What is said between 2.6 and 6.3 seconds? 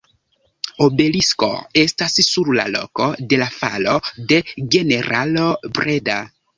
la loko de la falo de generalo Breda.